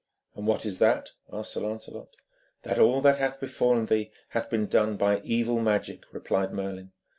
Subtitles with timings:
[0.35, 2.09] 'And what is that?' asked Sir Lancelot.
[2.63, 6.91] 'That all that hath befallen thee hath been done by evil magic,' replied Merlin.